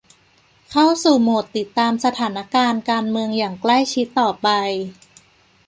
[0.71, 4.47] เข้าสู่โหมดติดตามสถานการณ์การเมืองอย่างใกล้ชิดต่อไป